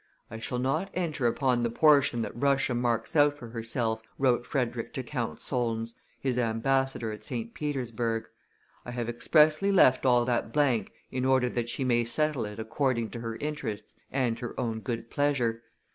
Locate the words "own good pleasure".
14.59-15.61